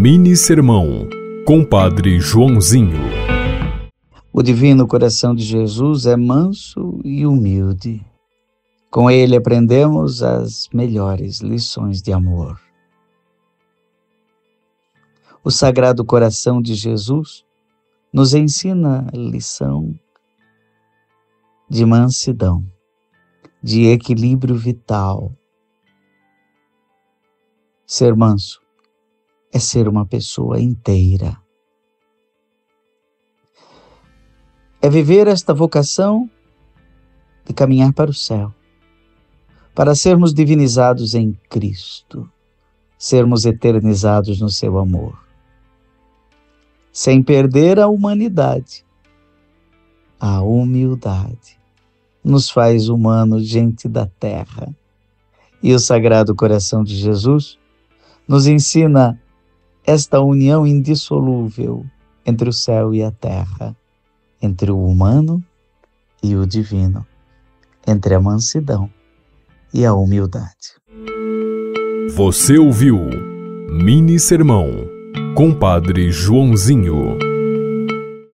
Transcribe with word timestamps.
Mini 0.00 0.36
Sermão, 0.36 1.08
Compadre 1.44 2.20
Joãozinho. 2.20 3.00
O 4.32 4.44
divino 4.44 4.86
coração 4.86 5.34
de 5.34 5.42
Jesus 5.42 6.06
é 6.06 6.16
manso 6.16 7.00
e 7.04 7.26
humilde. 7.26 8.06
Com 8.92 9.10
ele 9.10 9.34
aprendemos 9.34 10.22
as 10.22 10.68
melhores 10.72 11.40
lições 11.40 12.00
de 12.00 12.12
amor. 12.12 12.60
O 15.42 15.50
Sagrado 15.50 16.04
Coração 16.04 16.62
de 16.62 16.76
Jesus 16.76 17.44
nos 18.12 18.34
ensina 18.34 19.04
a 19.12 19.16
lição 19.16 19.98
de 21.68 21.84
mansidão, 21.84 22.64
de 23.60 23.86
equilíbrio 23.86 24.54
vital. 24.54 25.32
Ser 27.84 28.14
manso 28.14 28.67
é 29.52 29.58
ser 29.58 29.88
uma 29.88 30.04
pessoa 30.04 30.60
inteira. 30.60 31.36
É 34.80 34.88
viver 34.88 35.26
esta 35.26 35.52
vocação 35.52 36.30
de 37.44 37.52
caminhar 37.52 37.92
para 37.92 38.10
o 38.10 38.14
céu, 38.14 38.54
para 39.74 39.94
sermos 39.94 40.32
divinizados 40.32 41.14
em 41.14 41.32
Cristo, 41.48 42.30
sermos 42.96 43.44
eternizados 43.44 44.40
no 44.40 44.48
seu 44.48 44.78
amor, 44.78 45.18
sem 46.92 47.22
perder 47.22 47.80
a 47.80 47.88
humanidade. 47.88 48.84
A 50.20 50.42
humildade 50.42 51.58
nos 52.22 52.50
faz 52.50 52.88
humanos, 52.88 53.46
gente 53.46 53.88
da 53.88 54.06
terra. 54.06 54.74
E 55.62 55.72
o 55.72 55.78
Sagrado 55.78 56.34
Coração 56.34 56.84
de 56.84 56.96
Jesus 56.96 57.58
nos 58.26 58.46
ensina 58.46 59.20
esta 59.88 60.20
união 60.20 60.66
indissolúvel 60.66 61.82
entre 62.26 62.50
o 62.50 62.52
céu 62.52 62.92
e 62.92 63.02
a 63.02 63.10
terra, 63.10 63.74
entre 64.40 64.70
o 64.70 64.84
humano 64.84 65.42
e 66.22 66.36
o 66.36 66.46
divino, 66.46 67.06
entre 67.86 68.14
a 68.14 68.20
mansidão 68.20 68.90
e 69.72 69.86
a 69.86 69.94
humildade. 69.94 70.76
Você 72.14 72.58
ouviu 72.58 72.98
Mini 73.82 74.18
Sermão, 74.18 74.68
Compadre 75.34 76.12
Joãozinho. 76.12 77.37